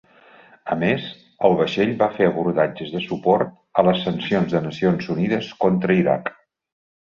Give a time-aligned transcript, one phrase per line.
[0.75, 1.03] A més,
[1.49, 3.53] el vaixell va fer abordatges de suport
[3.83, 6.35] a les sancions de Nacions Unides contra Iraq.